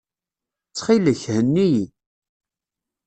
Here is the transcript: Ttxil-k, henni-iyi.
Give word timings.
Ttxil-k, 0.67 1.21
henni-iyi. 1.33 1.83